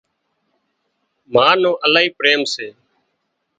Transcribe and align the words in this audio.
ما 1.33 1.47
نو 1.61 1.71
الاهي 1.85 2.09
پريم 2.17 2.41
سي 2.53 2.67